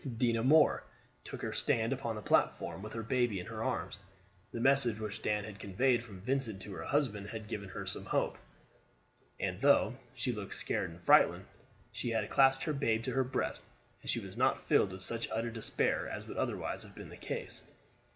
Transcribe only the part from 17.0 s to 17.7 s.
the case.